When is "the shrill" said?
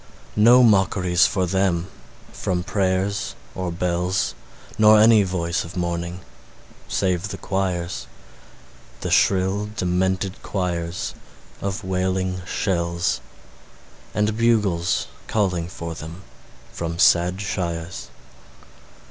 9.01-9.69